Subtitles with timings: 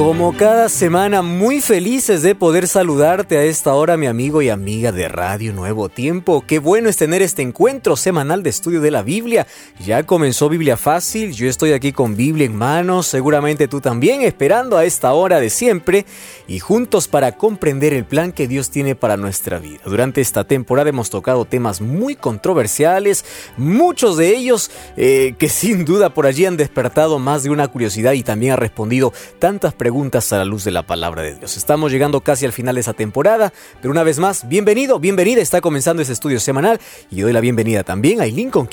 [0.00, 4.92] Como cada semana, muy felices de poder saludarte a esta hora, mi amigo y amiga
[4.92, 6.42] de Radio Nuevo Tiempo.
[6.46, 9.46] Qué bueno es tener este encuentro semanal de estudio de la Biblia.
[9.78, 14.78] Ya comenzó Biblia Fácil, yo estoy aquí con Biblia en manos, seguramente tú también, esperando
[14.78, 16.06] a esta hora de siempre
[16.48, 19.80] y juntos para comprender el plan que Dios tiene para nuestra vida.
[19.84, 23.26] Durante esta temporada hemos tocado temas muy controversiales,
[23.58, 28.14] muchos de ellos eh, que sin duda por allí han despertado más de una curiosidad
[28.14, 31.56] y también ha respondido tantas preguntas preguntas a la luz de la palabra de Dios.
[31.56, 35.60] Estamos llegando casi al final de esa temporada, pero una vez más, bienvenido, bienvenida, está
[35.60, 36.78] comenzando ese estudio semanal
[37.10, 38.68] y doy la bienvenida también a Eileen con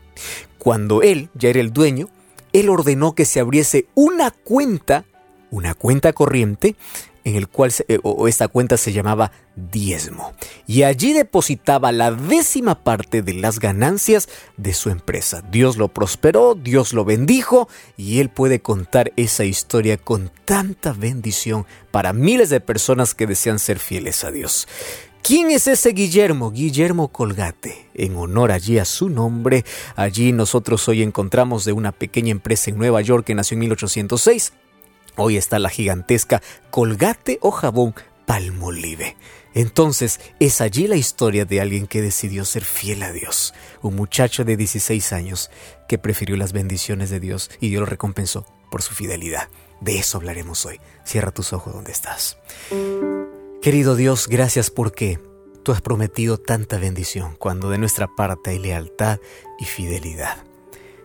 [0.59, 2.09] Cuando él ya era el dueño,
[2.53, 5.05] él ordenó que se abriese una cuenta,
[5.51, 6.75] una cuenta corriente,
[7.29, 10.33] en el cual eh, esta cuenta se llamaba diezmo
[10.67, 15.43] y allí depositaba la décima parte de las ganancias de su empresa.
[15.51, 21.67] Dios lo prosperó, Dios lo bendijo y él puede contar esa historia con tanta bendición
[21.91, 24.69] para miles de personas que desean ser fieles a Dios.
[25.23, 26.53] ¿Quién es ese Guillermo?
[26.53, 27.91] Guillermo Colgate.
[27.95, 29.65] En honor allí a su nombre,
[29.95, 34.53] allí nosotros hoy encontramos de una pequeña empresa en Nueva York que nació en 1806
[35.21, 37.93] Hoy está la gigantesca Colgate o jabón
[38.25, 39.17] Palmolive.
[39.53, 43.53] Entonces, es allí la historia de alguien que decidió ser fiel a Dios.
[43.83, 45.51] Un muchacho de 16 años
[45.89, 49.49] que prefirió las bendiciones de Dios y Dios lo recompensó por su fidelidad.
[49.81, 50.79] De eso hablaremos hoy.
[51.05, 52.39] Cierra tus ojos donde estás.
[53.61, 55.19] Querido Dios, gracias porque
[55.65, 59.19] tú has prometido tanta bendición cuando de nuestra parte hay lealtad
[59.59, 60.45] y fidelidad.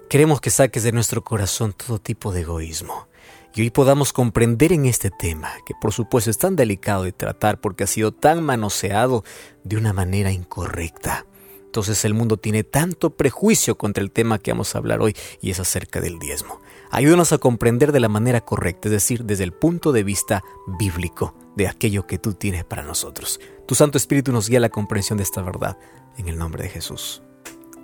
[0.08, 3.08] Queremos que saques de nuestro corazón todo tipo de egoísmo
[3.56, 7.62] y hoy podamos comprender en este tema, que por supuesto es tan delicado de tratar
[7.62, 9.24] porque ha sido tan manoseado
[9.64, 11.26] de una manera incorrecta.
[11.66, 15.52] Entonces el mundo tiene tanto prejuicio contra el tema que vamos a hablar hoy y
[15.52, 16.62] es acerca del diezmo.
[16.92, 20.44] Ayúdanos a comprender de la manera correcta, es decir, desde el punto de vista
[20.80, 23.40] bíblico de aquello que tú tienes para nosotros.
[23.68, 25.78] Tu Santo Espíritu nos guía a la comprensión de esta verdad.
[26.18, 27.24] En el nombre de Jesús.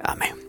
[0.03, 0.48] Amén.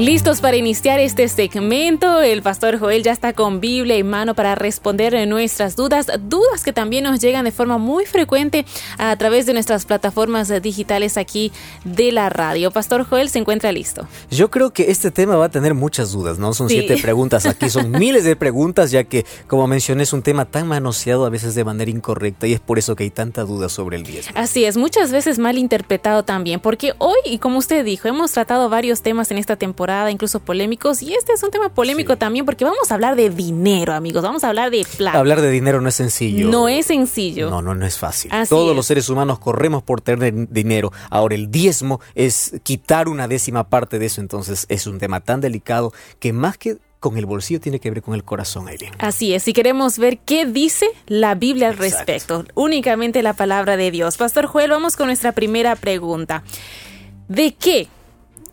[0.00, 4.54] Listos para iniciar este segmento, el pastor Joel ya está con Biblia en mano para
[4.54, 8.64] responder nuestras dudas, dudas que también nos llegan de forma muy frecuente
[8.96, 11.52] a través de nuestras plataformas digitales aquí
[11.84, 12.70] de la radio.
[12.70, 14.08] Pastor Joel se encuentra listo.
[14.30, 16.54] Yo creo que este tema va a tener muchas dudas, ¿no?
[16.54, 20.46] Son siete preguntas, aquí son miles de preguntas, ya que, como mencioné, es un tema
[20.46, 23.68] tan manoseado a veces de manera incorrecta y es por eso que hay tanta duda
[23.68, 24.32] sobre el diezmo.
[24.34, 28.70] Así es, muchas veces mal interpretado también, porque hoy, y como usted dijo, hemos tratado
[28.70, 31.02] varios temas en esta temporada incluso polémicos.
[31.02, 34.22] Y este es un tema polémico también porque vamos a hablar de dinero, amigos.
[34.22, 35.18] Vamos a hablar de plata.
[35.18, 36.48] Hablar de dinero no es sencillo.
[36.48, 37.50] No es sencillo.
[37.50, 38.30] No, no, no es fácil.
[38.48, 40.92] Todos los seres humanos corremos por tener dinero.
[41.10, 44.20] Ahora, el diezmo es quitar una décima parte de eso.
[44.20, 48.02] Entonces, es un tema tan delicado que más que con el bolsillo tiene que ver
[48.02, 48.92] con el corazón, Aileen.
[48.98, 53.90] Así es, si queremos ver qué dice la Biblia al respecto, únicamente la palabra de
[53.90, 54.18] Dios.
[54.18, 56.44] Pastor Joel, vamos con nuestra primera pregunta.
[57.26, 57.88] ¿De qué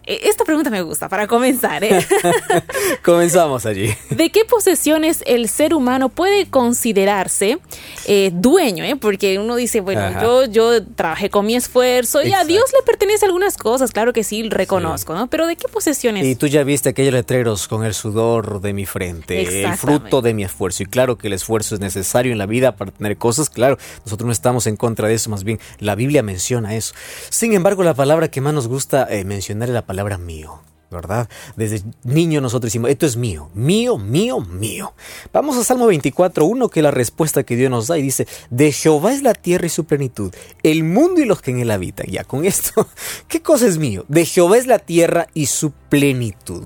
[0.08, 1.84] esta pregunta me gusta para comenzar.
[1.84, 2.06] ¿eh?
[3.04, 3.94] Comenzamos allí.
[4.10, 7.60] ¿De qué posesiones el ser humano puede considerarse
[8.06, 8.86] eh, dueño?
[8.86, 8.96] Eh?
[8.96, 13.26] Porque uno dice, bueno, yo, yo trabajé con mi esfuerzo y a Dios le pertenece
[13.26, 15.28] algunas cosas, claro que sí, reconozco, ¿no?
[15.28, 16.26] Pero ¿de qué posesiones?
[16.26, 20.34] Y tú ya viste aquellos letreros con el sudor de mi frente, el fruto de
[20.34, 20.84] mi esfuerzo.
[20.84, 24.26] Y claro que el esfuerzo es necesario en la vida para tener cosas, claro, nosotros
[24.26, 26.94] no estamos en contra de eso, más bien la Biblia menciona eso.
[27.30, 30.62] Sin embargo, la palabra que más nos gusta mencionar es la palabra palabra mío.
[30.90, 31.28] ¿verdad?
[31.58, 34.94] Desde niño nosotros decimos, esto es mío, mío, mío, mío.
[35.34, 38.72] Vamos a Salmo 24.1, que es la respuesta que Dios nos da y dice, de
[38.72, 40.34] Jehová es la tierra y su plenitud,
[40.64, 42.08] el mundo y los que en él habitan.
[42.08, 42.88] Ya con esto,
[43.28, 44.06] ¿qué cosa es mío?
[44.08, 45.87] De Jehová es la tierra y su plenitud.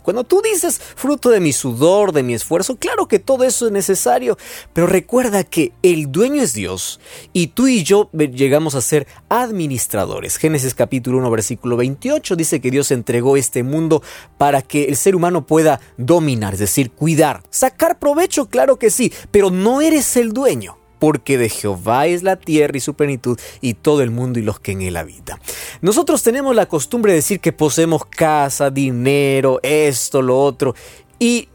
[0.02, 3.72] Cuando tú dices fruto de mi sudor, de mi esfuerzo, claro que todo eso es
[3.72, 4.38] necesario,
[4.74, 7.00] pero recuerda que el dueño es Dios
[7.34, 10.38] y tú y yo llegamos a ser administradores.
[10.38, 14.02] Génesis capítulo 1, versículo 28 dice que Dios entregó este mundo
[14.38, 19.14] para que el ser humano pueda dominar, es decir, cuidar, sacar provecho, claro que sí,
[19.32, 23.74] pero no eres el dueño porque de Jehová es la tierra y su plenitud y
[23.74, 25.40] todo el mundo y los que en él habitan.
[25.82, 30.76] Nosotros tenemos la costumbre de decir que poseemos casa, dinero, esto, lo otro,
[31.22, 31.48] y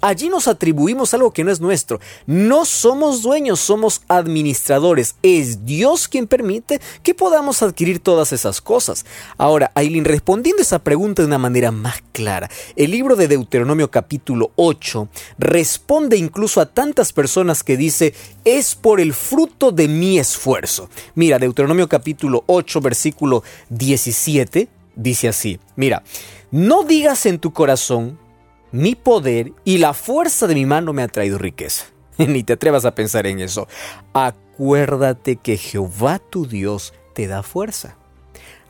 [0.00, 2.00] allí nos atribuimos algo que no es nuestro.
[2.26, 5.14] No somos dueños, somos administradores.
[5.22, 9.06] Es Dios quien permite que podamos adquirir todas esas cosas.
[9.38, 14.50] Ahora, Aileen, respondiendo esa pregunta de una manera más clara, el libro de Deuteronomio capítulo
[14.56, 18.12] 8 responde incluso a tantas personas que dice,
[18.44, 20.88] es por el fruto de mi esfuerzo.
[21.14, 26.02] Mira, Deuteronomio capítulo 8 versículo 17 dice así, mira,
[26.50, 28.18] no digas en tu corazón,
[28.74, 31.86] mi poder y la fuerza de mi mano me ha traído riqueza.
[32.18, 33.68] Ni te atrevas a pensar en eso.
[34.12, 37.96] Acuérdate que Jehová tu Dios te da fuerza.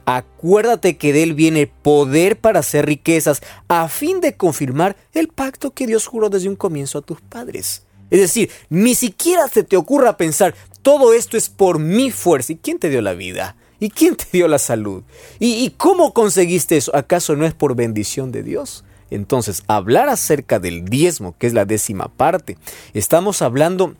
[0.04, 5.72] Acuérdate que de él viene poder para hacer riquezas a fin de confirmar el pacto
[5.72, 7.86] que Dios juró desde un comienzo a tus padres.
[8.10, 12.52] Es decir, ni siquiera se te ocurra pensar, todo esto es por mi fuerza.
[12.52, 13.56] ¿Y quién te dio la vida?
[13.80, 15.02] ¿Y quién te dio la salud?
[15.38, 16.94] ¿Y, y cómo conseguiste eso?
[16.94, 18.83] ¿Acaso no es por bendición de Dios?
[19.10, 22.58] Entonces, hablar acerca del diezmo, que es la décima parte,
[22.92, 23.94] estamos hablando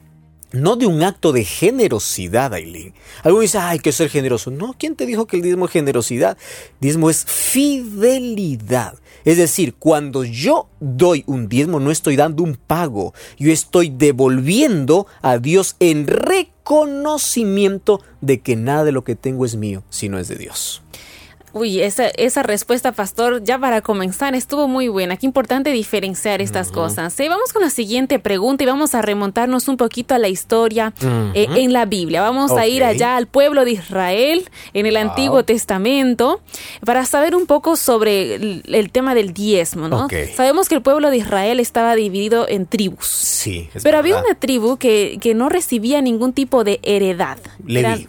[0.55, 2.95] no de un acto de generosidad, Aileen.
[3.25, 4.51] Algunos dicen, hay que ser generoso.
[4.53, 6.39] No, ¿quién te dijo que el diezmo es generosidad?
[6.81, 8.95] Diezmo es fidelidad.
[9.25, 13.15] Es decir, cuando yo doy un diezmo, no estoy dando un pago.
[13.37, 19.57] Yo estoy devolviendo a Dios en reconocimiento de que nada de lo que tengo es
[19.57, 20.83] mío, sino es de Dios.
[21.55, 25.17] Uy, esa, esa respuesta, pastor, ya para comenzar, estuvo muy buena.
[25.17, 27.19] Qué importante diferenciar estas cosas.
[27.21, 27.29] ¿eh?
[27.29, 30.93] Vamos con la siguiente pregunta y vamos a remontarnos un poquito a la historia
[31.33, 32.23] eh, en la Biblia.
[32.23, 36.41] Vamos a ir allá al pueblo de Israel en el Antiguo Testamento
[36.85, 40.09] para saber un poco sobre el, tema del diezmo, ¿no?
[40.35, 43.07] Sabemos que el pueblo de Israel estaba dividido en tribus.
[43.07, 43.69] Sí.
[43.85, 47.39] pero había una tribu que, que, no recibía ningún tipo de heredad.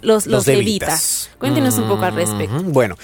[0.02, 1.30] los, los, levitas.
[1.38, 2.64] Cuéntenos un poco al respecto.
[2.64, 2.98] Bueno.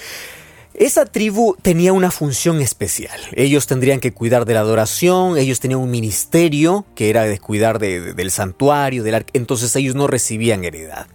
[0.74, 3.20] Esa tribu tenía una función especial.
[3.32, 7.78] Ellos tendrían que cuidar de la adoración, ellos tenían un ministerio que era de cuidar
[7.78, 11.06] del santuario, del entonces ellos no recibían heredad.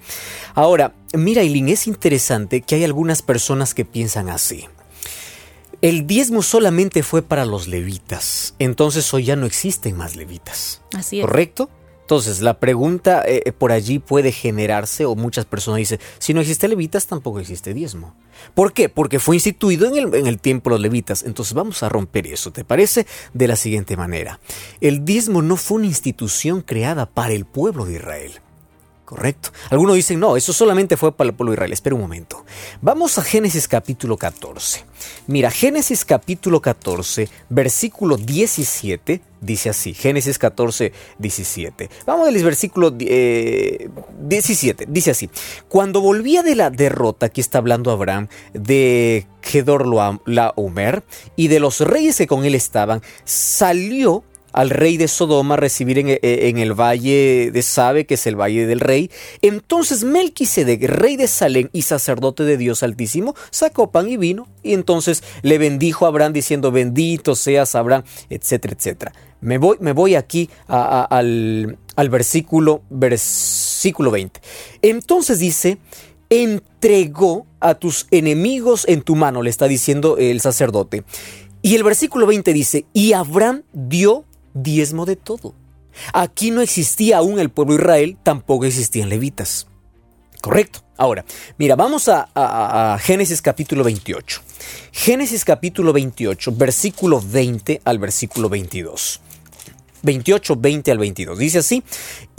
[0.53, 4.65] Ahora, mira, Eileen, es interesante que hay algunas personas que piensan así.
[5.81, 10.81] El diezmo solamente fue para los levitas, entonces hoy ya no existen más levitas.
[10.95, 11.25] Así es.
[11.25, 11.69] ¿Correcto?
[12.07, 16.39] Entonces, la pregunta eh, eh, por allí puede generarse, o muchas personas dicen, si no
[16.39, 18.15] existe levitas, tampoco existe diezmo.
[18.53, 18.87] ¿Por qué?
[18.87, 21.23] Porque fue instituido en el, en el tiempo de los levitas.
[21.23, 23.05] Entonces vamos a romper eso, ¿te parece?
[23.33, 24.39] De la siguiente manera.
[24.79, 28.31] El diezmo no fue una institución creada para el pueblo de Israel.
[29.07, 29.51] Correcto.
[29.69, 31.71] Algunos dicen, no, eso solamente fue para el pueblo de Israel.
[31.71, 32.43] Espera un momento.
[32.81, 34.83] Vamos a Génesis capítulo 14.
[35.27, 39.93] Mira, Génesis capítulo 14, versículo 17, dice así.
[39.93, 41.89] Génesis 14, 17.
[42.05, 44.83] Vamos al versículo 17.
[44.83, 45.29] Eh, dice así.
[45.69, 49.87] Cuando volvía de la derrota, aquí está hablando Abraham, de Gedor
[50.25, 51.05] Laomer
[51.37, 56.19] y de los reyes que con él estaban, salió al rey de Sodoma recibir eh,
[56.21, 59.11] en, el valle de Sabe, que es el valle del rey.
[59.41, 64.73] Entonces Melquisedec, rey de Salem y sacerdote de Dios Altísimo, sacó pan y vino y
[64.73, 69.13] entonces le bendijo a Abraham diciendo, bendito seas Abraham, etcétera, etcétera.
[69.39, 74.41] Me voy, me voy aquí al, al versículo, versículo 20.
[74.81, 75.77] Entonces dice,
[76.29, 81.03] entregó a tus enemigos en tu mano, le está diciendo el sacerdote.
[81.61, 84.25] Y el versículo 20 dice, y Abraham dio
[84.63, 85.53] diezmo de todo.
[86.13, 89.67] Aquí no existía aún el pueblo de Israel, tampoco existían levitas.
[90.41, 90.83] Correcto.
[90.97, 91.25] Ahora,
[91.57, 94.41] mira, vamos a, a, Génesis capítulo 28.
[94.91, 99.21] Génesis capítulo 28, versículo 20 al versículo 22.
[100.01, 101.37] 28, 20 al 22.
[101.37, 101.83] Dice así,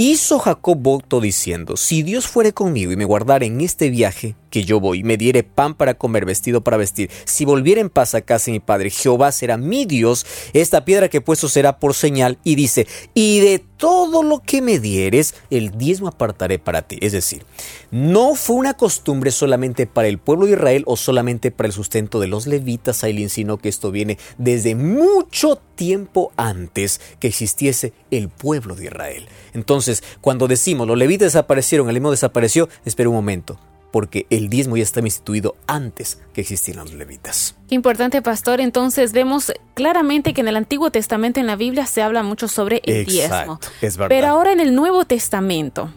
[0.01, 4.65] hizo Jacob voto diciendo, si Dios fuere conmigo y me guardara en este viaje que
[4.65, 8.21] yo voy, me diere pan para comer, vestido para vestir, si volviera en paz a
[8.21, 12.39] casa mi padre, Jehová será mi Dios, esta piedra que he puesto será por señal,
[12.45, 16.99] y dice, y de todo lo que me dieres, el diezmo apartaré para ti.
[17.01, 17.45] Es decir,
[17.91, 22.19] no fue una costumbre solamente para el pueblo de Israel o solamente para el sustento
[22.21, 28.29] de los levitas, Ailín, sino que esto viene desde mucho tiempo antes que existiese el
[28.29, 29.29] pueblo de Israel.
[29.55, 29.88] Entonces,
[30.21, 33.59] cuando decimos los levitas desaparecieron, el diezmo desapareció, espera un momento
[33.91, 37.55] porque el diezmo ya estaba instituido antes que existieran los levitas.
[37.69, 38.61] Qué importante, pastor.
[38.61, 42.83] Entonces vemos claramente que en el Antiguo Testamento, en la Biblia, se habla mucho sobre
[42.85, 43.61] el diezmo.
[43.81, 44.09] Es verdad.
[44.09, 45.91] Pero ahora en el Nuevo Testamento,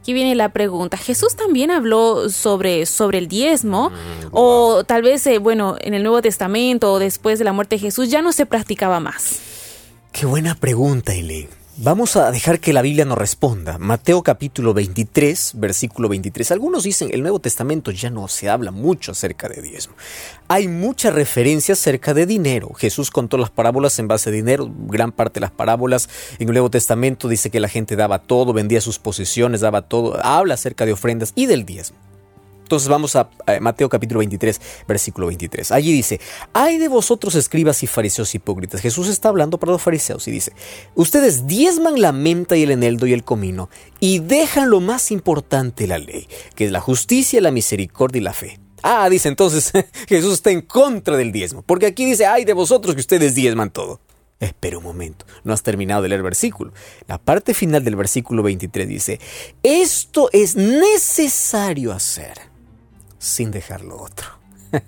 [0.00, 0.96] aquí viene la pregunta.
[0.96, 3.90] ¿Jesús también habló sobre, sobre el diezmo?
[3.90, 7.76] Mm, o tal vez, eh, bueno, en el Nuevo Testamento o después de la muerte
[7.76, 9.40] de Jesús ya no se practicaba más.
[10.12, 11.61] Qué buena pregunta, Eileen.
[11.84, 13.76] Vamos a dejar que la Biblia nos responda.
[13.76, 16.52] Mateo capítulo 23, versículo 23.
[16.52, 19.96] Algunos dicen, el Nuevo Testamento ya no se habla mucho acerca de diezmo.
[20.46, 22.72] Hay muchas referencias acerca de dinero.
[22.74, 24.70] Jesús contó las parábolas en base a dinero.
[24.86, 26.08] Gran parte de las parábolas
[26.38, 30.24] en el Nuevo Testamento dice que la gente daba todo, vendía sus posesiones, daba todo.
[30.24, 32.11] Habla acerca de ofrendas y del diezmo.
[32.62, 33.28] Entonces vamos a,
[33.60, 35.72] Mateo capítulo 23, versículo 23.
[35.72, 36.20] Allí dice,
[36.52, 38.80] hay de vosotros escribas y fariseos hipócritas.
[38.80, 40.52] Jesús está hablando para los fariseos y dice,
[40.94, 43.68] ustedes diezman la menta y el eneldo y el comino
[44.00, 48.32] y dejan lo más importante la ley, que es la justicia, la misericordia y la
[48.32, 48.58] fe.
[48.82, 49.72] Ah, dice entonces
[50.08, 53.70] Jesús está en contra del diezmo, porque aquí dice, ay de vosotros que ustedes diezman
[53.70, 54.00] todo.
[54.40, 56.72] Espera un momento, no has terminado de leer el versículo.
[57.06, 59.20] La parte final del versículo 23 dice,
[59.62, 62.51] esto es necesario hacer
[63.22, 64.26] sin dejar lo otro.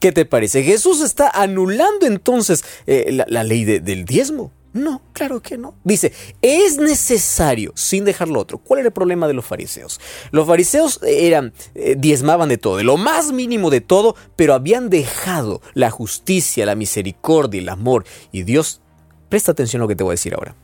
[0.00, 0.62] ¿Qué te parece?
[0.62, 4.52] ¿Jesús está anulando entonces eh, la, ley del diezmo?
[4.72, 5.74] No, claro que no.
[5.84, 6.12] Dice,
[6.42, 8.58] es necesario sin dejar lo otro.
[8.58, 10.00] ¿Cuál era el problema de los fariseos?
[10.30, 14.88] Los fariseos eran, eh, diezmaban de todo, de lo más mínimo de todo, pero habían
[14.88, 18.04] dejado la justicia, la misericordia, el amor.
[18.32, 18.80] Y Dios,
[19.28, 20.54] presta atención a lo que te voy a decir ahora.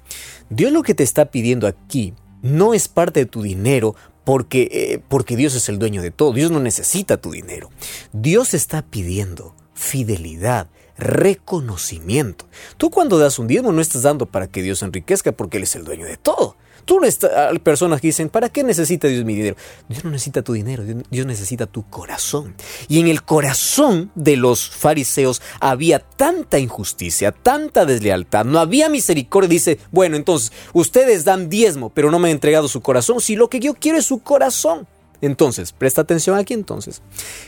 [0.51, 5.01] Dios lo que te está pidiendo aquí no es parte de tu dinero porque, eh,
[5.09, 6.33] porque Dios es el dueño de todo.
[6.33, 7.71] Dios no necesita tu dinero.
[8.13, 10.67] Dios está pidiendo fidelidad,
[10.99, 12.49] reconocimiento.
[12.77, 15.77] Tú cuando das un diezmo no estás dando para que Dios enriquezca porque Él es
[15.77, 16.57] el dueño de todo.
[16.87, 19.57] Tú no hay personas que dicen, ¿para qué necesita Dios mi dinero?
[19.89, 22.55] Dios no necesita tu dinero, Dios necesita tu corazón.
[22.87, 29.49] Y en el corazón de los fariseos había tanta injusticia, tanta deslealtad, no había misericordia.
[29.49, 33.51] Dice, bueno, entonces, ustedes dan diezmo, pero no me han entregado su corazón, si lo
[33.51, 34.87] que yo quiero es su corazón.
[35.21, 37.03] Entonces, presta atención aquí entonces.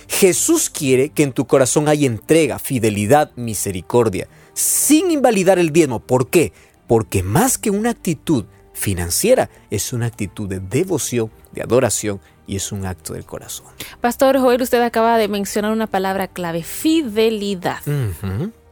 [0.09, 6.01] Jesús quiere que en tu corazón haya entrega, fidelidad, misericordia, sin invalidar el diezmo.
[6.01, 6.53] ¿Por qué?
[6.89, 8.47] Porque más que una actitud
[8.79, 13.67] financiera, es una actitud de devoción, de adoración y es un acto del corazón.
[14.01, 17.81] Pastor Joel, usted acaba de mencionar una palabra clave, fidelidad.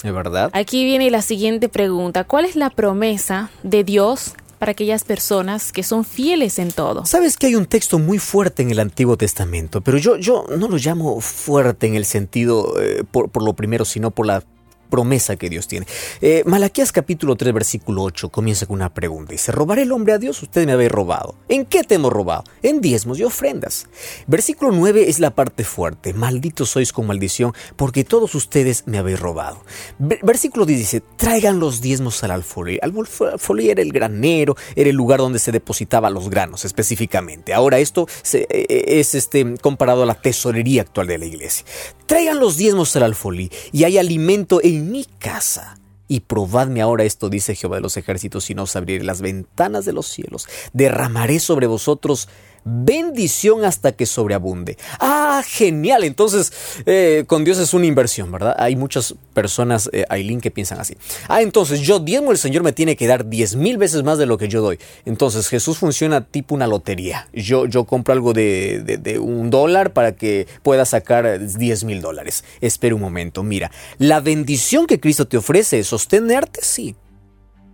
[0.03, 0.51] ¿Es verdad?
[0.53, 2.25] Aquí viene la siguiente pregunta.
[2.25, 7.05] ¿Cuál es la promesa de Dios para aquellas personas que son fieles en todo.
[7.05, 10.69] Sabes que hay un texto muy fuerte en el Antiguo Testamento, pero yo, yo no
[10.69, 14.43] lo llamo fuerte en el sentido eh, por, por, lo primero, sino por la
[14.87, 15.87] promesa que Dios tiene.
[16.21, 19.33] Eh, Malaquías capítulo 3 versículo 8 comienza con una pregunta.
[19.33, 20.43] Dice, ¿robaré el hombre a Dios?
[20.43, 21.35] Usted me habéis robado.
[21.49, 22.45] ¿En qué te hemos robado?
[22.63, 23.87] En diezmos y ofrendas.
[24.27, 26.13] Versículo 9 es la parte fuerte.
[26.13, 29.63] Malditos sois con maldición porque todos ustedes me habéis robado.
[29.99, 32.79] versículo 10 dice, traigan los diezmos al alfolí.
[32.83, 37.55] Alfolí era el granero, era el lugar donde se depositaba los granos específicamente.
[37.55, 41.65] Ahora esto e, e, es este, comparado a la tesorería actual de la iglesia.
[42.07, 45.79] Traigan los diezmos al alfolí y hay alimento en mi casa.
[46.09, 49.85] Y probadme ahora esto, dice Jehová de los ejércitos, y no os abriré las ventanas
[49.85, 50.47] de los cielos.
[50.73, 52.29] Derramaré sobre vosotros
[52.67, 54.77] bendición hasta que sobreabunde.
[54.99, 56.03] Ah, genial.
[56.03, 56.53] Entonces,
[56.85, 58.57] eh, con Dios es una inversión, ¿verdad?
[58.59, 60.97] Hay muchas personas, eh, Aileen, que piensan así.
[61.29, 64.27] Ah, entonces yo diezmo, el Señor me tiene que dar diez mil veces más de
[64.27, 64.79] lo que yo doy.
[65.05, 67.29] Entonces Jesús funciona tipo una lotería.
[67.33, 72.45] Yo, yo compro algo de, un dólar para que pueda sacar diez mil dólares.
[72.61, 76.97] Espera un momento, mira, la bendición que Cristo te ofrece es sostenerte, sí.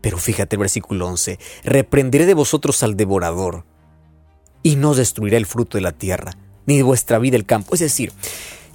[0.02, 3.64] Pero fíjate el versículo 11, reprenderé de vosotros al devorador
[4.62, 7.74] y no destruirá el fruto de la tierra, ni vuestra vida el campo.
[7.74, 8.12] Es decir,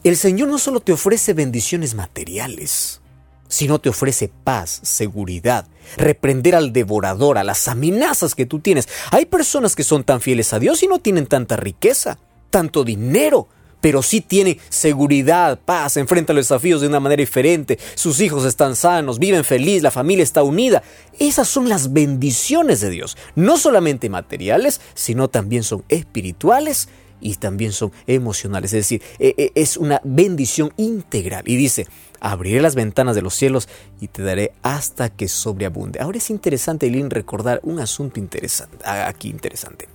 [0.03, 3.01] el Señor no solo te ofrece bendiciones materiales,
[3.47, 5.67] sino te ofrece paz, seguridad,
[5.97, 8.87] reprender al devorador, a las amenazas que tú tienes.
[9.11, 13.47] Hay personas que son tan fieles a Dios y no tienen tanta riqueza, tanto dinero,
[13.81, 18.75] pero sí tiene seguridad, paz, enfrenta los desafíos de una manera diferente, sus hijos están
[18.75, 20.83] sanos, viven feliz, la familia está unida.
[21.19, 27.71] Esas son las bendiciones de Dios, no solamente materiales, sino también son espirituales y también
[27.71, 31.43] son emocionales, es decir, e, e, es una bendición integral.
[31.47, 31.87] Y dice,
[32.19, 33.67] abriré las ventanas de los cielos
[33.99, 35.99] y te daré hasta que sobreabunde.
[35.99, 39.87] Ahora es interesante, Eileen, recordar un asunto interesante, aquí interesante.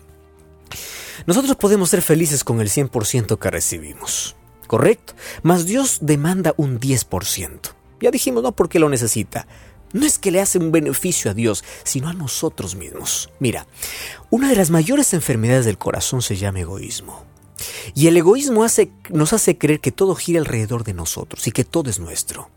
[1.27, 5.15] Nosotros podemos ser felices con el 100% que recibimos, ¿correcto?
[5.43, 7.61] Mas Dios demanda un 10%.
[8.01, 9.47] Ya dijimos, no porque lo necesita.
[9.93, 13.31] No es que le hace un beneficio a Dios, sino a nosotros mismos.
[13.39, 13.67] Mira,
[14.31, 17.25] una de las mayores enfermedades del corazón se llama egoísmo.
[17.95, 21.65] Y el egoísmo hace, nos hace creer que todo gira alrededor de nosotros y que
[21.65, 22.51] todo es nuestro.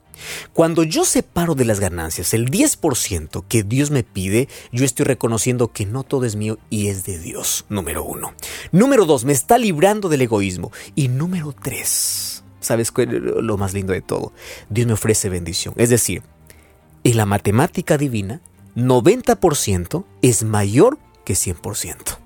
[0.54, 5.72] Cuando yo separo de las ganancias el 10% que Dios me pide, yo estoy reconociendo
[5.72, 8.34] que no todo es mío y es de Dios, número uno.
[8.72, 10.72] Número dos, me está librando del egoísmo.
[10.96, 14.34] Y número tres, ¿sabes lo más lindo de todo?
[14.70, 15.74] Dios me ofrece bendición.
[15.78, 16.24] Es decir,
[17.04, 18.42] en la matemática divina,
[18.76, 22.25] 90% es mayor que 100%.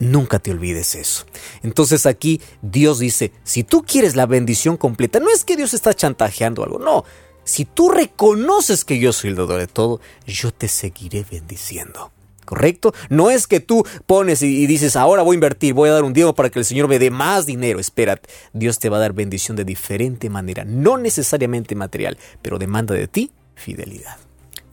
[0.00, 1.26] Nunca te olvides eso.
[1.62, 5.92] Entonces aquí Dios dice, si tú quieres la bendición completa, no es que Dios está
[5.92, 7.04] chantajeando algo, no.
[7.44, 12.12] Si tú reconoces que yo soy el dador de todo, yo te seguiré bendiciendo.
[12.46, 12.94] ¿Correcto?
[13.10, 16.14] No es que tú pones y, dices, ahora voy a invertir, voy a dar un
[16.14, 17.78] dinero para que el Señor me dé más dinero.
[17.78, 22.94] Espérate, Dios te va a dar bendición de diferente manera, no necesariamente material, pero demanda
[22.94, 24.29] de ti fidelidad.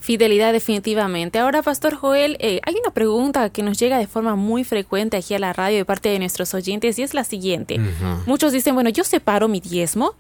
[0.08, 1.38] Fidelidad definitivamente.
[1.38, 5.34] Ahora, Pastor Joel, eh, hay una pregunta que nos llega de forma muy frecuente aquí
[5.34, 7.78] a la radio de parte de nuestros oyentes y es la siguiente.
[8.26, 10.16] Muchos dicen, bueno, yo separo mi diezmo,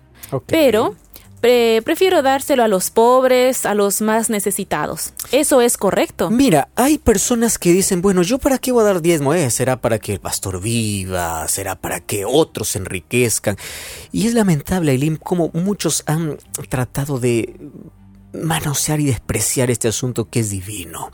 [0.45, 0.93] pero
[1.39, 5.13] prefiero dárselo a los pobres, a los más necesitados.
[5.31, 6.29] ¿Eso es correcto?
[6.31, 9.33] Mira, hay personas que dicen, bueno, ¿yo para qué voy a dar diezmo?
[9.33, 9.49] Eh?
[9.51, 11.47] ¿Será para que el pastor viva?
[11.47, 13.55] ¿Será para que otros se enriquezcan?
[14.11, 17.55] Y es lamentable, Eileen, como muchos han tratado de
[18.43, 21.11] manosear y despreciar este asunto que es divino.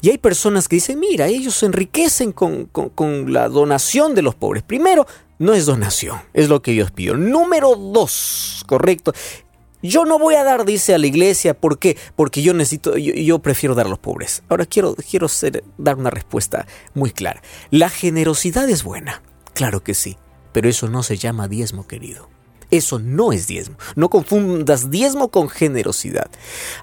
[0.00, 2.68] Y hay personas que dicen, mira, ellos se enriquecen con,
[3.32, 4.62] la donación de los pobres.
[4.62, 5.06] Primero,
[5.38, 7.16] no es donación, es lo que Dios pidió.
[7.16, 9.12] Número dos, correcto.
[9.82, 11.96] Yo no voy a dar, dice a la iglesia, ¿por qué?
[12.14, 14.42] Porque yo necesito, yo, prefiero dar a los pobres.
[14.50, 15.26] Ahora quiero, quiero
[15.78, 17.42] dar una respuesta muy clara.
[17.70, 19.22] La generosidad es buena,
[19.54, 20.18] claro que sí,
[20.52, 22.28] pero eso no se llama diezmo, querido.
[22.70, 23.76] Eso no es diezmo.
[23.96, 26.30] No confundas diezmo con generosidad.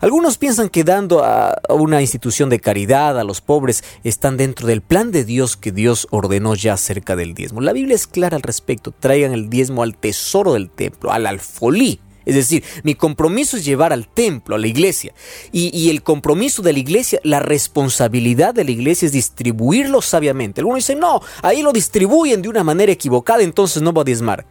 [0.01, 4.81] Algunos piensan que dando a una institución de caridad a los pobres están dentro del
[4.81, 7.61] plan de Dios que Dios ordenó ya acerca del diezmo.
[7.61, 8.91] La Biblia es clara al respecto.
[8.91, 11.99] Traigan el diezmo al tesoro del templo, al alfolí.
[12.27, 15.13] Es decir, mi compromiso es llevar al templo, a la iglesia.
[15.53, 20.59] Y, y, el compromiso de la iglesia, la responsabilidad de la iglesia es distribuirlo sabiamente.
[20.59, 24.45] Algunos dicen, no, ahí lo distribuyen de una manera equivocada, entonces no va a diezmar.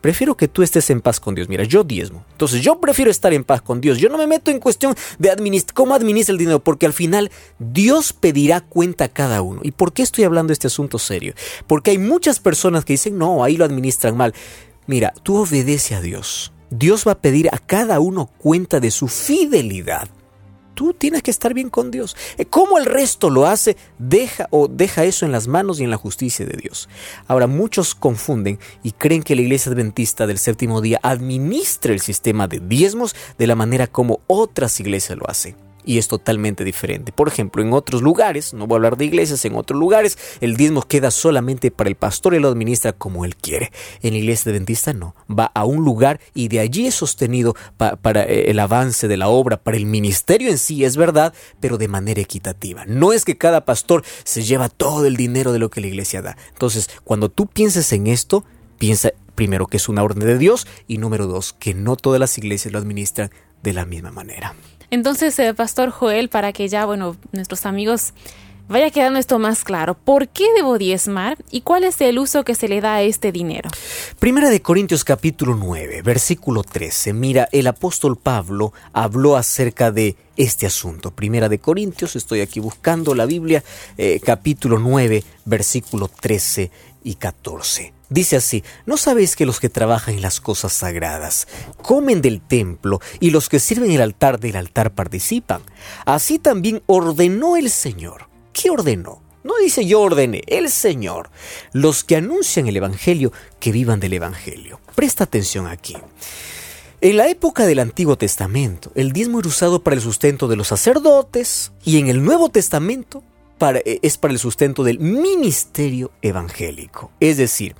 [0.00, 1.48] Prefiero que tú estés en paz con Dios.
[1.48, 2.24] Mira, yo diezmo.
[2.32, 3.98] Entonces yo prefiero estar en paz con Dios.
[3.98, 5.30] Yo no me meto en cuestión de
[5.74, 9.60] cómo administra el dinero, porque al final Dios pedirá cuenta a cada uno.
[9.62, 11.34] ¿Y por qué estoy hablando de este asunto serio?
[11.66, 14.34] Porque hay muchas personas que dicen, no, ahí lo administran mal.
[14.86, 16.52] Mira, tú obedece a Dios.
[16.70, 20.08] Dios va a pedir a cada uno cuenta de su fidelidad
[20.74, 22.16] tú tienes que estar bien con Dios.
[22.38, 23.76] Eh, ¿Cómo el resto lo hace?
[23.98, 26.88] Deja o deja eso en las manos y en la justicia de Dios.
[27.26, 32.48] Ahora, muchos confunden y creen que la iglesia adventista del séptimo día administra el sistema
[32.48, 37.12] de diezmos de la manera como otras iglesias lo hacen y es totalmente diferente.
[37.12, 40.56] Por ejemplo, en otros lugares, no voy a hablar de iglesias, en otros lugares el
[40.56, 43.72] diezmo queda solamente para el pastor y lo administra como él quiere.
[44.02, 48.24] En la iglesia adventista no, va a un lugar y de allí es sostenido para
[48.24, 51.88] eh, el avance de la obra, para el ministerio en sí, es verdad, pero de
[51.88, 52.84] manera equitativa.
[52.86, 56.22] No es que cada pastor se lleva todo el dinero de lo que la iglesia
[56.22, 56.36] da.
[56.52, 58.44] Entonces, cuando tú pienses en esto,
[58.78, 62.36] piensa primero que es una orden de Dios y número dos, que no todas las
[62.36, 63.30] iglesias lo administran
[63.62, 64.54] de la misma manera.
[64.90, 68.12] Entonces, eh, Pastor Joel, para que ya, bueno, nuestros amigos
[68.70, 69.94] vaya quedando esto más claro.
[69.94, 73.32] ¿Por qué debo diezmar y cuál es el uso que se le da a este
[73.32, 73.68] dinero?
[74.18, 77.12] Primera de Corintios capítulo 9, versículo 13.
[77.12, 81.10] Mira, el apóstol Pablo habló acerca de este asunto.
[81.10, 83.62] Primera de Corintios, estoy aquí buscando la Biblia,
[83.98, 86.70] eh, capítulo 9, versículo 13
[87.02, 87.92] y 14.
[88.08, 91.46] Dice así, ¿no sabéis que los que trabajan en las cosas sagradas
[91.82, 95.62] comen del templo y los que sirven el altar del altar participan?
[96.04, 98.28] Así también ordenó el Señor.
[98.52, 99.22] ¿Qué ordenó?
[99.42, 101.30] No dice yo ordené, el Señor.
[101.72, 104.80] Los que anuncian el Evangelio, que vivan del Evangelio.
[104.94, 105.96] Presta atención aquí.
[107.00, 110.68] En la época del Antiguo Testamento, el diezmo era usado para el sustento de los
[110.68, 113.22] sacerdotes y en el Nuevo Testamento
[113.68, 117.12] eh, es para el sustento del ministerio evangélico.
[117.20, 117.76] Es decir,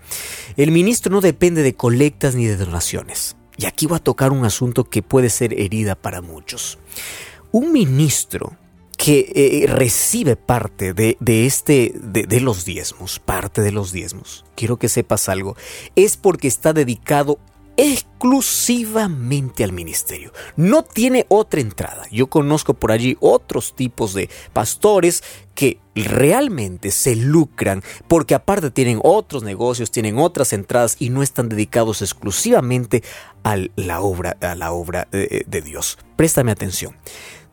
[0.57, 3.37] el ministro no depende de colectas ni de donaciones.
[3.57, 6.79] Y aquí va a tocar un asunto que puede ser herida para muchos.
[7.53, 8.57] Un ministro
[8.97, 11.17] que eh, recibe parte de,
[11.47, 15.57] este, de, los diezmos, parte de los diezmos, quiero que sepas algo,
[15.97, 17.39] es porque está dedicado
[17.81, 20.33] exclusivamente al ministerio.
[20.57, 22.03] No tiene otra entrada.
[22.11, 25.23] Yo conozco por allí otros tipos de pastores
[25.55, 31.49] que realmente se lucran porque aparte tienen otros negocios, tienen otras entradas y no están
[31.49, 33.03] dedicados exclusivamente
[33.45, 35.99] a la obra, a la obra de, de Dios.
[36.17, 36.97] Préstame atención.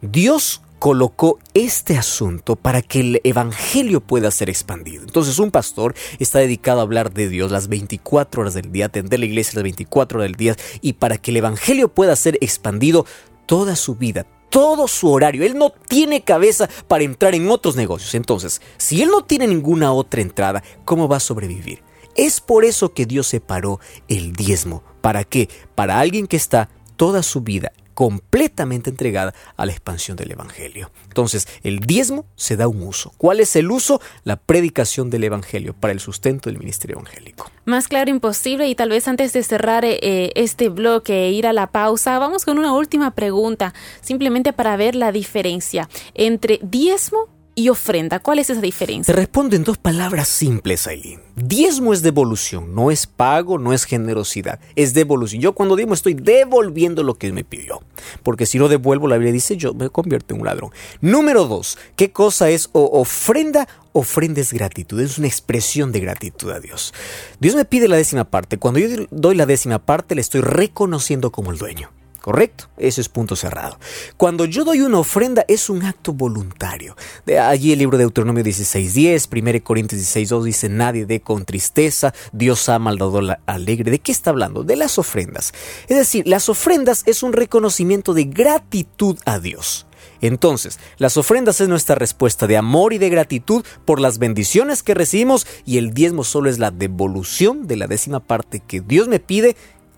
[0.01, 5.03] Dios colocó este asunto para que el Evangelio pueda ser expandido.
[5.03, 9.19] Entonces un pastor está dedicado a hablar de Dios las 24 horas del día, atender
[9.19, 13.05] la iglesia las 24 horas del día y para que el Evangelio pueda ser expandido
[13.45, 15.43] toda su vida, todo su horario.
[15.43, 18.13] Él no tiene cabeza para entrar en otros negocios.
[18.15, 21.83] Entonces, si él no tiene ninguna otra entrada, ¿cómo va a sobrevivir?
[22.15, 24.83] Es por eso que Dios separó el diezmo.
[25.01, 25.49] ¿Para qué?
[25.75, 30.91] Para alguien que está toda su vida completamente entregada a la expansión del Evangelio.
[31.05, 33.11] Entonces, el diezmo se da un uso.
[33.17, 33.99] ¿Cuál es el uso?
[34.23, 37.49] La predicación del Evangelio para el sustento del ministerio evangélico.
[37.65, 41.53] Más claro imposible y tal vez antes de cerrar eh, este bloque e ir a
[41.53, 47.69] la pausa, vamos con una última pregunta, simplemente para ver la diferencia entre diezmo y
[47.69, 48.19] ofrenda.
[48.19, 49.11] ¿Cuál es esa diferencia?
[49.11, 51.19] Te respondo en dos palabras simples, Aileen.
[51.35, 55.41] Diezmo es devolución, no es pago, no es generosidad, es devolución.
[55.41, 57.81] Yo cuando diezmo estoy devolviendo lo que me pidió.
[58.21, 60.69] Porque si no devuelvo, la Biblia dice, yo me convierto en un ladrón.
[61.01, 63.67] Número dos, ¿qué cosa es ofrenda?
[63.91, 66.93] Ofrenda es gratitud, es una expresión de gratitud a Dios.
[67.39, 68.59] Dios me pide la décima parte.
[68.59, 71.89] Cuando yo doy la décima parte, le estoy reconociendo como el dueño.
[72.27, 72.65] ¿Correcto?
[72.75, 73.79] Eso es punto cerrado.
[74.17, 76.97] Cuando yo doy una ofrenda es un acto voluntario.
[77.25, 82.13] De allí el libro de Deuteronomio 16.10, 1 Corintios 16.2 dice, nadie dé con tristeza,
[82.33, 83.91] Dios ama al dador alegre.
[83.91, 84.65] ¿De qué está hablando?
[84.65, 85.53] De las ofrendas.
[85.87, 89.87] Es decir, las ofrendas es un reconocimiento de gratitud a Dios.
[90.19, 94.93] Entonces, las ofrendas es nuestra respuesta de amor y de gratitud por las bendiciones que
[94.93, 99.19] recibimos y el diezmo solo es la devolución de la décima parte que Dios me
[99.19, 99.55] pide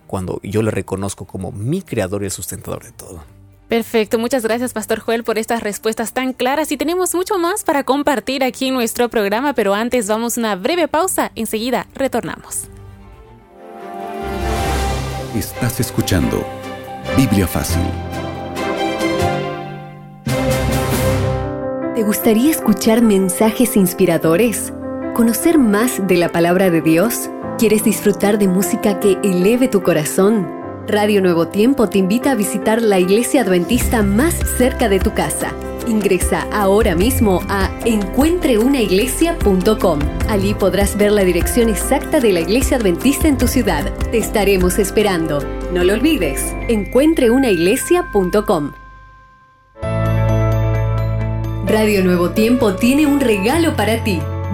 [0.10, 3.24] cuando yo le reconozco como mi creador y el sustentador de todo.
[3.68, 7.84] Perfecto, muchas gracias Pastor Joel por estas respuestas tan claras y tenemos mucho más para
[7.84, 12.64] compartir aquí en nuestro programa, pero antes vamos a una breve pausa, enseguida retornamos.
[15.36, 16.44] Estás escuchando
[17.16, 17.84] Biblia Fácil.
[21.94, 24.74] ¿Te gustaría escuchar mensajes inspiradores?
[25.14, 27.30] ¿Conocer más de la palabra de Dios?
[27.60, 30.48] ¿Quieres disfrutar de música que eleve tu corazón?
[30.88, 35.52] Radio Nuevo Tiempo te invita a visitar la iglesia adventista más cerca de tu casa.
[35.86, 40.00] Ingresa ahora mismo a encuentreunaiglesia.com.
[40.30, 43.94] Allí podrás ver la dirección exacta de la iglesia adventista en tu ciudad.
[44.10, 45.42] Te estaremos esperando.
[45.74, 48.72] No lo olvides, encuentreunaiglesia.com.
[51.66, 54.22] Radio Nuevo Tiempo tiene un regalo para ti.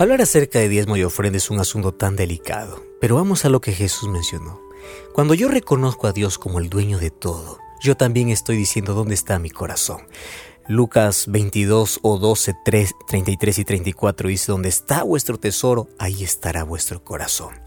[0.00, 3.60] Hablar acerca de diezmo y ofrenda es un asunto tan delicado, pero vamos a lo
[3.60, 4.60] que Jesús mencionó.
[5.12, 9.14] Cuando yo reconozco a Dios como el dueño de todo, yo también estoy diciendo dónde
[9.14, 10.02] está mi corazón.
[10.68, 16.62] Lucas 22 o 12, 3, 33 y 34 dice, donde está vuestro tesoro, ahí estará
[16.62, 17.60] vuestro corazón.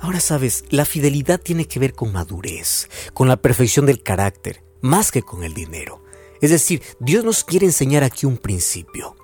[0.00, 5.12] Ahora sabes, la fidelidad tiene que ver con madurez, con la perfección del carácter, más
[5.12, 6.02] que con el dinero.
[6.40, 9.17] Es decir, Dios nos quiere enseñar aquí un principio.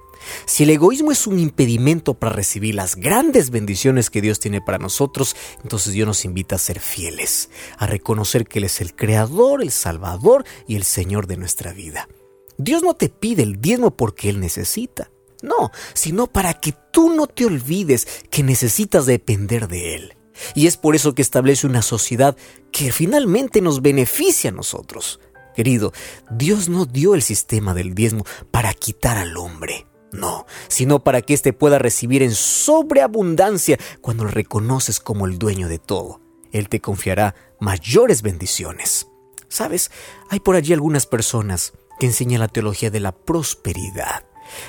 [0.46, 4.78] Si el egoísmo es un impedimento para recibir las grandes bendiciones que Dios tiene para
[4.78, 9.62] nosotros, entonces Dios nos invita a ser fieles, a reconocer que Él es el Creador,
[9.62, 12.08] el Salvador y el Señor de nuestra vida.
[12.56, 15.10] Dios no te pide el diezmo porque Él necesita,
[15.42, 20.16] no, sino para que tú no te olvides que necesitas depender de Él.
[20.54, 22.36] Y es por eso que establece una sociedad
[22.72, 25.20] que finalmente nos beneficia a nosotros.
[25.54, 25.92] Querido,
[26.30, 31.34] Dios no dio el sistema del diezmo para quitar al hombre, no, sino para que
[31.34, 36.20] éste pueda recibir en sobreabundancia cuando lo reconoces como el dueño de todo.
[36.52, 39.08] Él te confiará mayores bendiciones.
[39.48, 39.90] ¿Sabes?
[40.30, 44.24] Hay por allí algunas personas que enseñan la teología de la prosperidad.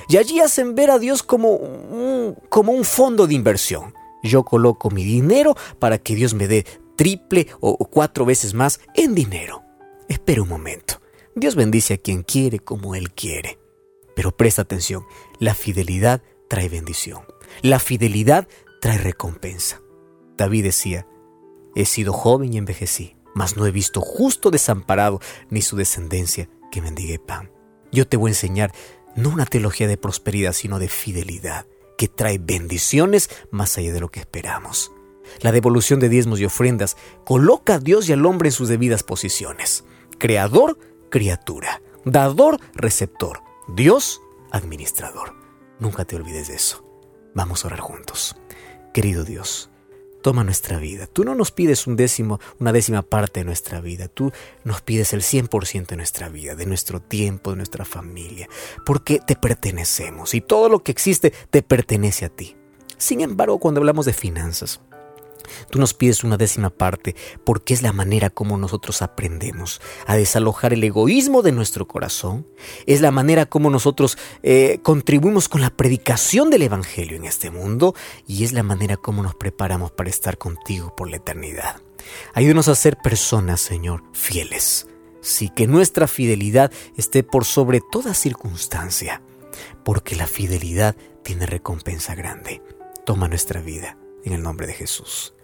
[0.10, 3.94] Y allí hacen ver a Dios como un, como un fondo de inversión.
[4.24, 9.14] Yo coloco mi dinero para que Dios me dé triple o cuatro veces más en
[9.16, 9.64] dinero.
[10.08, 11.02] Espera un momento.
[11.36, 13.60] Dios bendice a quien quiere como Él quiere.
[14.16, 15.06] Pero presta atención,
[15.40, 17.24] la fidelidad trae bendición.
[17.62, 18.48] La fidelidad
[18.82, 19.82] trae recompensa.
[20.38, 21.08] David decía,
[21.76, 26.82] he sido joven y envejecí, mas no he visto justo desamparado ni su descendencia que
[26.82, 27.52] mendigue pan.
[27.92, 28.74] Yo te voy a enseñar
[29.16, 31.66] no una teología de prosperidad, sino de fidelidad,
[31.98, 34.92] que trae bendiciones más allá de lo que esperamos.
[35.42, 39.04] La devolución de diezmos y ofrendas coloca a Dios y al hombre en sus debidas
[39.04, 39.86] posiciones.
[40.18, 40.78] Creador,
[41.10, 41.82] criatura.
[42.04, 43.42] Dador, receptor.
[43.68, 45.34] Dios, administrador.
[45.80, 46.86] Nunca te olvides de eso.
[47.34, 48.36] Vamos a orar juntos.
[48.94, 49.72] Querido Dios,
[50.22, 51.08] toma nuestra vida.
[51.08, 54.08] Tú no nos pides un décimo, una décima parte de nuestra vida.
[54.08, 54.32] Tú
[54.64, 58.48] nos pides el 100% de nuestra vida, de nuestro tiempo, de nuestra familia,
[58.86, 62.56] porque te pertenecemos y todo lo que existe te pertenece a ti.
[62.98, 64.80] Sin embargo, cuando hablamos de finanzas,
[65.70, 70.74] Tú nos pides una décima parte porque es la manera como nosotros aprendemos a desalojar
[70.74, 72.48] el egoísmo de nuestro corazón.
[72.86, 77.96] Es la manera como nosotros eh, contribuimos con la predicación del Evangelio en este mundo
[78.28, 81.82] y es la manera como nos preparamos para estar contigo por la eternidad.
[82.34, 84.88] Ayúdanos a ser personas, Señor, fieles.
[85.22, 89.22] Sí, que nuestra fidelidad esté por sobre toda circunstancia,
[89.84, 92.62] porque la fidelidad tiene recompensa grande.
[93.06, 95.35] Toma nuestra vida en el nombre de Jesús.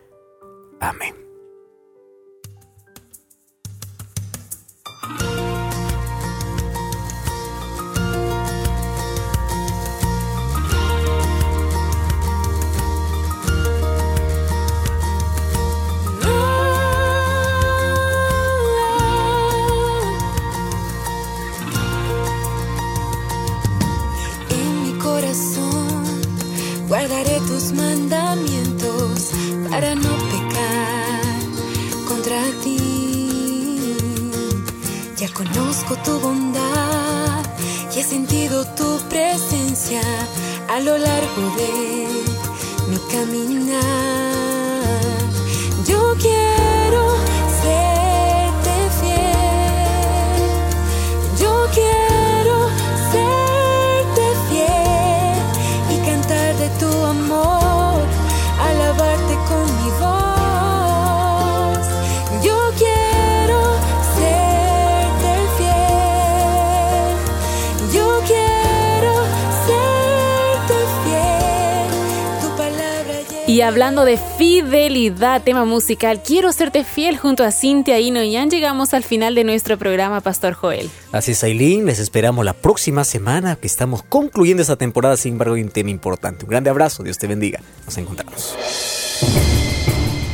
[0.82, 1.14] Amén.
[35.92, 37.44] Tu bondad
[37.94, 40.02] y he sentido tu presencia
[40.70, 42.08] a lo largo de
[42.90, 44.31] mi caminar.
[73.62, 78.44] Y hablando de fidelidad, tema musical, quiero serte fiel junto a Cintia Hino y ya
[78.48, 80.90] llegamos al final de nuestro programa, Pastor Joel.
[81.12, 85.54] Así es, Aileen, les esperamos la próxima semana que estamos concluyendo esta temporada, sin embargo,
[85.54, 86.44] hay un tema importante.
[86.46, 87.60] Un grande abrazo, Dios te bendiga.
[87.86, 88.56] Nos encontramos.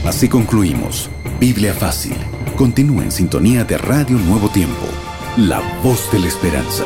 [0.06, 1.10] Así concluimos.
[1.38, 2.16] Biblia Fácil.
[2.56, 4.86] Continúa en sintonía de Radio Nuevo Tiempo,
[5.36, 6.86] la voz de la esperanza.